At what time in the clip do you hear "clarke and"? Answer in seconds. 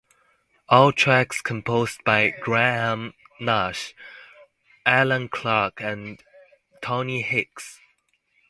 5.29-6.19